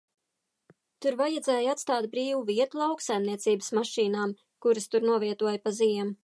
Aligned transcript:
Tur 1.05 1.17
vajadzēja 1.19 1.75
atstāt 1.77 2.07
brīvu 2.15 2.41
vietu 2.47 2.81
lauksaimniecības 2.81 3.71
mašīnām, 3.81 4.35
kuras 4.67 4.91
tur 4.95 5.07
novietoja 5.11 5.63
pa 5.69 5.77
ziemu. 5.83 6.17